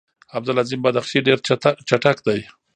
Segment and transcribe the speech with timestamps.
[0.37, 1.37] عبدالعظیم بدخشي ډېر
[1.89, 2.39] چټک دی.